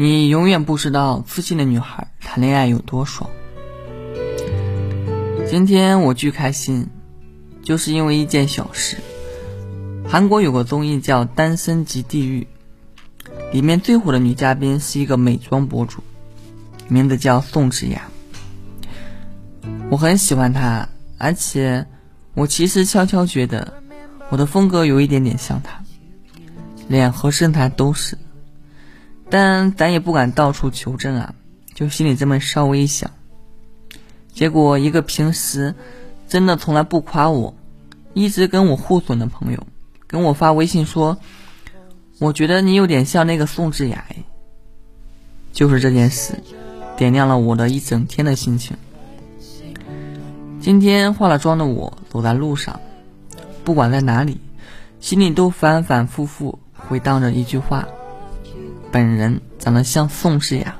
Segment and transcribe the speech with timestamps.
[0.00, 3.28] 你永远不知道自信的女孩谈恋爱有多爽。
[5.50, 6.86] 今天我巨开心，
[7.64, 8.98] 就是因为一件小事。
[10.08, 12.46] 韩国有个综艺叫《单身即地狱》，
[13.52, 16.00] 里面最火的女嘉宾是一个美妆博主，
[16.86, 18.02] 名字叫宋智雅。
[19.90, 20.88] 我很喜欢她，
[21.18, 21.84] 而且
[22.34, 23.82] 我其实悄悄觉得
[24.28, 25.82] 我的风格有一点点像她，
[26.86, 28.16] 脸和身材都是。
[29.30, 31.34] 但咱也不敢到处求证啊，
[31.74, 33.10] 就心里这么稍微一想。
[34.32, 35.74] 结果一个平时
[36.28, 37.54] 真的从来不夸我，
[38.14, 39.66] 一直跟我互损的朋友，
[40.06, 41.18] 跟我发微信说
[42.18, 44.04] ：“我觉得你有点像那个宋智雅。”
[45.52, 46.34] 就是这件事，
[46.96, 48.76] 点亮了我的一整天的心情。
[50.60, 52.80] 今天化了妆的我走在路上，
[53.64, 54.40] 不管在哪里，
[55.00, 57.88] 心里都反反复复回荡着一句话。
[58.90, 60.76] 本人长得像宋智雅，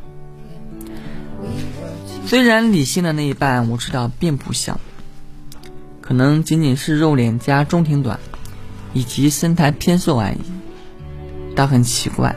[2.27, 4.81] 虽然理性的那一半我知道并不像，
[6.01, 8.19] 可能仅仅是肉脸加中庭短，
[8.95, 10.39] 以及身材偏瘦而已。
[11.55, 12.35] 但很奇怪，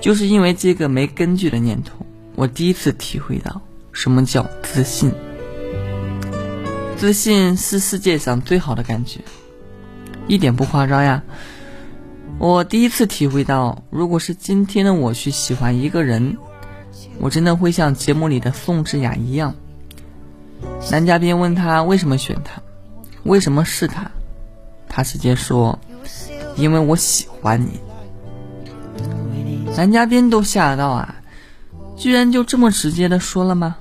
[0.00, 3.60] 就是因为这个没根据的念头，我第一次体会到
[3.92, 5.12] 什么叫自信。
[6.96, 9.20] 自信是世界上最好的感觉，
[10.26, 11.22] 一点不夸张呀。
[12.38, 16.38] 我第一次体会到，如果是今天的我去喜欢一个人，
[17.18, 19.56] 我真的会像节目里的宋智雅一样。
[20.88, 22.62] 男嘉宾问他为什么选他，
[23.24, 24.08] 为什么是他，
[24.88, 25.76] 他直接说
[26.56, 27.80] ：“因为我喜欢你。”
[29.76, 31.16] 男嘉宾都吓到啊，
[31.96, 33.76] 居然就这么直接的说了吗？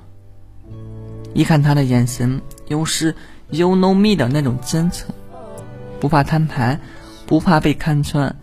[1.36, 3.16] 一看他的眼神，又是
[3.52, 5.14] “you know me” 的那种真诚，
[6.00, 6.80] 不怕摊牌，
[7.28, 8.36] 不怕被看穿。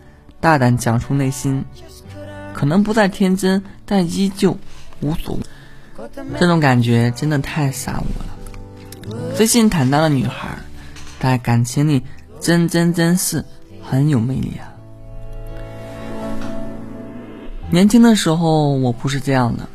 [0.45, 1.65] 大胆讲出内心，
[2.53, 4.55] 可能不再天真，但依旧
[5.01, 5.41] 无所谓。
[6.39, 9.33] 这种感觉真的太傻我了。
[9.33, 10.49] 自信坦荡的女孩，
[11.19, 12.03] 在感情里
[12.39, 13.43] 真真真是
[13.81, 14.69] 很有魅力啊。
[17.71, 19.67] 年轻的时候我不是这样的，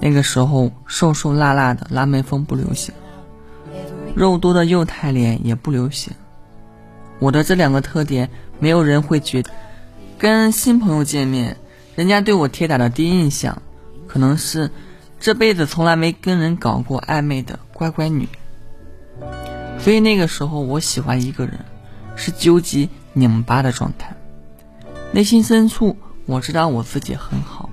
[0.00, 2.92] 那个时候瘦瘦辣辣的辣妹风不流行，
[4.16, 6.12] 肉多的幼态脸也不流行。
[7.20, 8.28] 我的这两个特点。
[8.64, 9.50] 没有人会觉得，
[10.16, 11.58] 跟新朋友见面，
[11.96, 13.60] 人家对我铁打的第一印象，
[14.06, 14.70] 可能是
[15.20, 18.26] 这辈子从来没跟人搞过暧昧的乖乖女。
[19.78, 21.62] 所以那个时候，我喜欢一个人，
[22.16, 24.16] 是纠结拧巴的状态。
[25.12, 25.94] 内心深处，
[26.24, 27.68] 我知道我自己很好，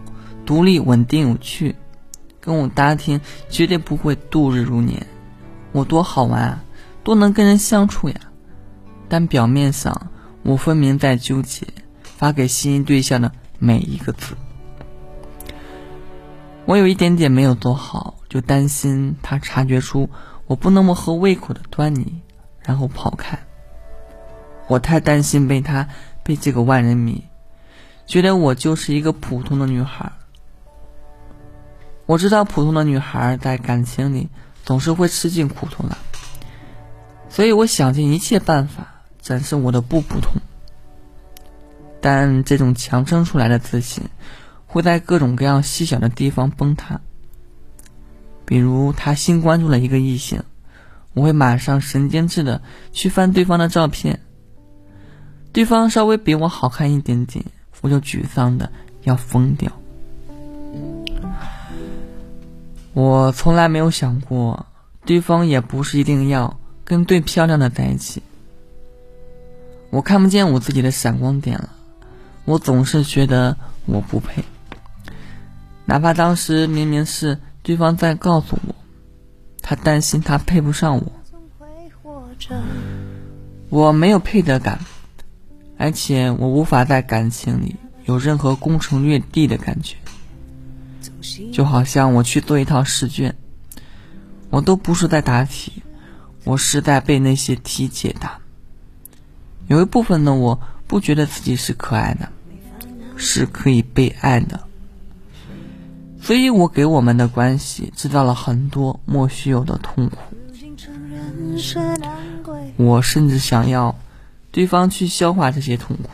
[0.46, 1.74] 独立、稳定、有趣，
[2.42, 5.08] 跟我搭听绝对不会度日如年。
[5.72, 6.64] 我多好玩啊，
[7.02, 8.16] 多能跟人相处呀。
[9.08, 10.11] 但表面上。
[10.44, 11.68] 我分明在纠结
[12.04, 14.36] 发给心仪对象的每一个字，
[16.66, 20.10] 我有一点点没有做好，就担心他察觉出
[20.48, 22.22] 我不那么合胃口的端倪，
[22.62, 23.38] 然后跑开。
[24.68, 25.88] 我太担心被他
[26.24, 27.24] 被这个万人迷，
[28.08, 30.12] 觉得我就是一个普通的女孩。
[32.06, 34.30] 我知道普通的女孩在感情里
[34.64, 35.98] 总是会吃尽苦头的，
[37.30, 39.01] 所以我想尽一切办法。
[39.22, 40.42] 展示我的不普通，
[42.02, 44.04] 但这种强撑出来的自信，
[44.66, 47.00] 会在各种各样细小的地方崩塌。
[48.46, 50.44] 比如他新关注了一个异性，
[51.14, 52.62] 我会马上神经质的
[52.92, 54.20] 去翻对方的照片，
[55.54, 57.46] 对方稍微比我好看一点点，
[57.82, 58.72] 我就沮丧的
[59.04, 59.72] 要疯掉。
[62.94, 64.66] 我从来没有想过，
[65.06, 68.22] 对方也不是一定要跟最漂亮的在一起。
[69.92, 71.70] 我看不见我自己的闪光点了，
[72.46, 74.44] 我总是觉得我不配，
[75.86, 78.74] 哪怕当时明明是对方在告诉我，
[79.62, 81.12] 他担心他配不上我，
[83.70, 84.80] 我没有配得感，
[85.78, 87.76] 而且我无法在感情里
[88.06, 89.98] 有任何攻城略地的感觉，
[91.52, 93.36] 就好像我去做一套试卷，
[94.50, 95.84] 我都不是在答题，
[96.46, 98.40] 我是在被那些题解答。
[99.72, 102.28] 有一部分的我不觉得自己是可爱的，
[103.16, 104.60] 是可以被爱的，
[106.22, 110.18] 所以我给我们的关系制造了很多莫须有的痛苦。
[112.76, 113.98] 我甚至想要
[114.52, 116.10] 对方去消化这些痛苦，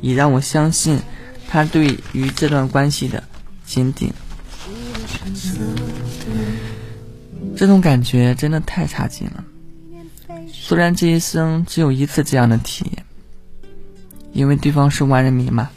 [0.00, 1.00] 以让我相信
[1.48, 3.24] 他对于这段关系的
[3.66, 4.12] 坚定。
[7.56, 9.42] 这种感觉真的太差劲了。
[10.72, 13.04] 虽然这一生只有一次这样的体验，
[14.32, 15.68] 因为对方是万人迷嘛，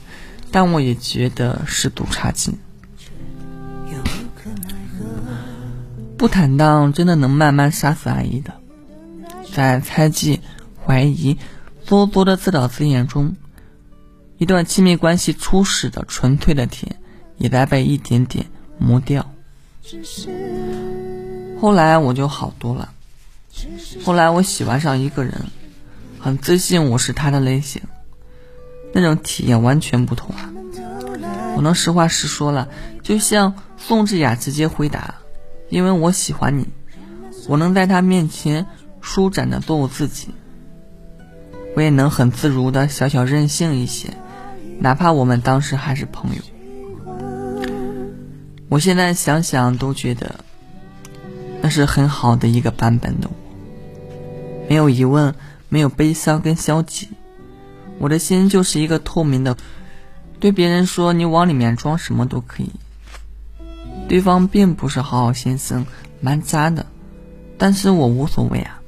[0.51, 2.57] 但我也觉得是赌差劲。
[6.18, 8.53] 不坦荡真的能慢慢杀死爱意的，
[9.53, 10.39] 在猜忌、
[10.86, 11.38] 怀疑、
[11.83, 13.36] 做作的自导自演中，
[14.38, 16.95] 一段亲密关系初始的纯粹的甜，
[17.38, 18.45] 也在被一点点
[18.77, 19.30] 磨掉。
[21.59, 22.94] 后来我就好多了，
[24.04, 25.34] 后来我喜欢上一个人，
[26.19, 27.81] 很自信我是他的类型，
[28.94, 30.52] 那种体验完全不同啊！
[31.56, 32.68] 我能实话实说了，
[33.02, 35.16] 就像宋智雅直接回答。
[35.69, 36.68] 因为我喜欢你，
[37.48, 38.68] 我能在他面前
[39.02, 40.28] 舒展的做我自己，
[41.75, 44.10] 我也能很自如的小小任性一些，
[44.80, 46.42] 哪怕我们当时还是朋友。
[48.69, 50.36] 我现在想想都觉得，
[51.62, 53.36] 那是很好的一个版本的我，
[54.67, 55.35] 没有疑问，
[55.69, 57.09] 没有悲伤跟消极，
[58.00, 59.57] 我的心就是一个透明的，
[60.39, 62.71] 对别人说你往里面装什么都可以。
[64.07, 65.85] 对方并不是好好先生，
[66.21, 66.85] 蛮渣的，
[67.57, 68.81] 但是我无所谓啊。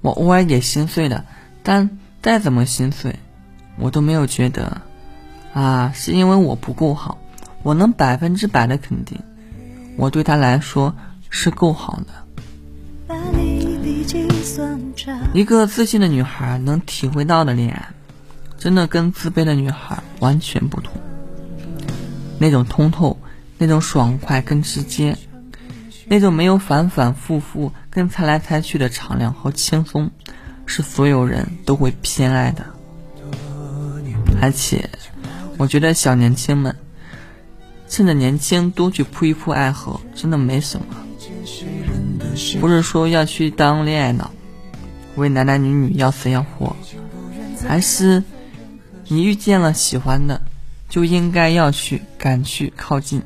[0.00, 1.24] 我偶尔也心碎的，
[1.62, 3.16] 但再怎么心碎，
[3.78, 4.82] 我都没有觉得，
[5.52, 7.18] 啊，是因为我不够好。
[7.62, 9.20] 我能百分之百的肯定，
[9.96, 10.94] 我对他来说
[11.30, 13.45] 是够好的。
[15.32, 17.88] 一个自信的女孩能体会到的恋爱，
[18.58, 20.92] 真的跟自卑的女孩完全不同。
[22.38, 23.16] 那种通透。
[23.58, 25.16] 那种爽快跟直接，
[26.04, 30.10] 那种没有反反复复跟猜来猜去的敞亮和轻松，
[30.66, 32.66] 是所有人都会偏爱的。
[34.42, 34.90] 而且，
[35.56, 36.76] 我觉得小年轻们
[37.88, 40.86] 趁着年轻多去扑一扑爱河，真的没什么。
[42.60, 44.30] 不是说要去当恋爱脑，
[45.16, 46.74] 为男男女女要死要活，
[47.66, 48.22] 还是
[49.08, 50.40] 你遇见了喜欢的，
[50.88, 53.22] 就应该要去敢去靠近。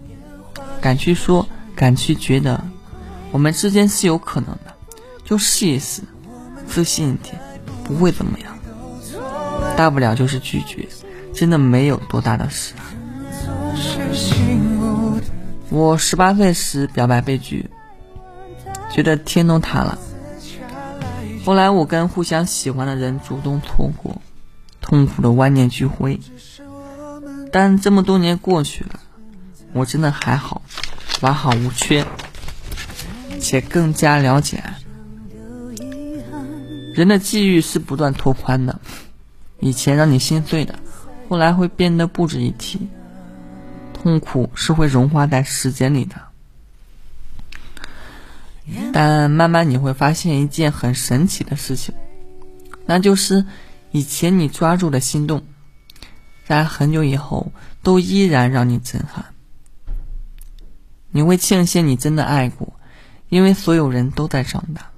[0.81, 2.59] 敢去说，敢去觉得，
[3.33, 4.75] 我们之间是有可能的，
[5.25, 6.01] 就试一试，
[6.67, 7.39] 自信一点，
[7.85, 8.59] 不会怎么样，
[9.77, 10.89] 大不了就是拒绝，
[11.35, 12.73] 真的没有多大的事。
[15.69, 17.69] 我十八岁时表白被拒，
[18.91, 19.99] 觉得天都塌了。
[21.45, 24.21] 后来我跟互相喜欢的人主动错过，
[24.81, 26.21] 痛苦的万念俱灰。
[27.53, 29.01] 但这么多年过去了。
[29.73, 30.63] 我真的还好，
[31.21, 32.05] 完好无缺，
[33.41, 34.63] 且更加了解。
[36.93, 38.81] 人的际遇是不断拓宽的，
[39.61, 40.75] 以前让你心碎的，
[41.29, 42.89] 后来会变得不值一提。
[43.95, 46.17] 痛苦是会融化在时间里的，
[48.93, 51.95] 但慢慢你会发现一件很神奇的事情，
[52.87, 53.45] 那就是
[53.91, 55.43] 以前你抓住的心动，
[56.47, 57.53] 在很久以后
[57.83, 59.25] 都依然让你震撼。
[61.11, 62.73] 你会庆幸你真的爱过，
[63.29, 64.91] 因为所有人都在长大，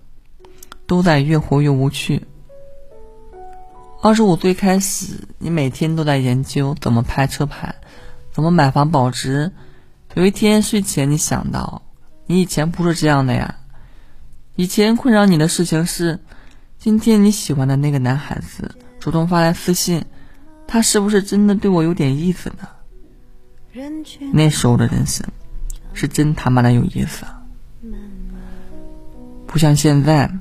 [0.86, 2.26] 都在越活越无趣。
[4.02, 7.74] 二十五岁开始，你每天都在研究怎么拍车牌，
[8.32, 9.52] 怎么买房保值。
[10.14, 11.82] 有一天睡前，你想到，
[12.26, 13.60] 你以前不是这样的呀。
[14.56, 16.20] 以前困扰你的事情是，
[16.78, 20.04] 今天你喜欢的那个男孩子主动发来私信，
[20.66, 22.68] 他是不是真的对我有点意思呢？
[24.32, 25.26] 那时候的人生。
[25.94, 27.26] 是真他妈的有意思，
[29.46, 30.32] 不像现在，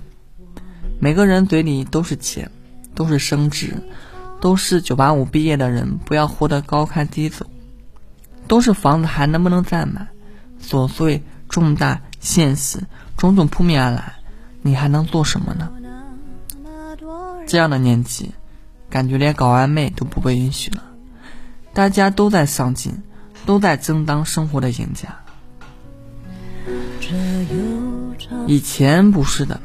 [0.98, 2.50] 每个人嘴里都是钱，
[2.96, 3.74] 都是升职，
[4.40, 7.46] 都是九八五毕业的人，不要活得高开低走，
[8.48, 10.08] 都是房子还能不能再买，
[10.64, 12.80] 琐碎、重大、现实，
[13.22, 14.16] 种种扑面而来，
[14.64, 15.70] 你还能做什么呢？
[17.46, 18.32] 这样的年纪，
[18.90, 20.84] 感觉连搞暧昧都不被允许了，
[21.72, 23.04] 大家都在上进，
[23.46, 25.16] 都在争当生活的赢家。
[28.48, 29.62] 以前不是的，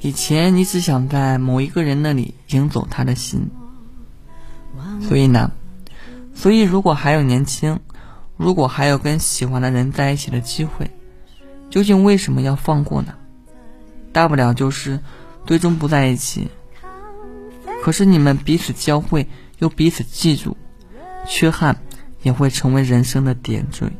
[0.00, 3.48] 以前你只想在某一个人那里赢走他的心，
[5.08, 5.50] 所以呢，
[6.34, 7.80] 所以如果还有年轻，
[8.36, 10.90] 如果还有跟喜欢的人在一起的机会，
[11.72, 13.14] 究竟为什么要放过呢？
[14.12, 15.00] 大不了就是
[15.46, 16.46] 最终不在一起。
[17.82, 19.26] 可是你们彼此交汇，
[19.58, 20.54] 又彼此记住，
[21.26, 21.74] 缺憾
[22.20, 23.90] 也会成为人生的点缀。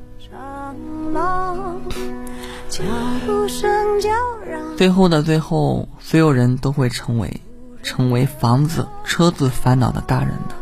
[4.76, 7.40] 最后的最后，所有人都会成为
[7.82, 10.54] 成为房子、车子烦恼的大人的。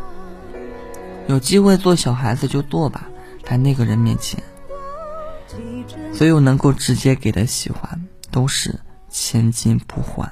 [1.27, 3.09] 有机会做小孩子就做吧，
[3.43, 4.41] 在那个人面前，
[6.21, 7.99] 所有能够直接给的喜欢，
[8.29, 10.29] 都是千金不换。